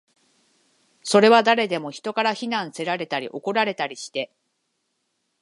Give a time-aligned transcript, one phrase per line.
[1.03, 4.33] それは誰でも、人から非難せられたり、怒られたりして